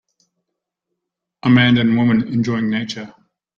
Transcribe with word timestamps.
A 1.43 1.49
man 1.51 1.77
and 1.77 1.93
a 1.93 1.95
woman 1.95 2.27
enjoying 2.27 2.71
nature. 2.71 3.13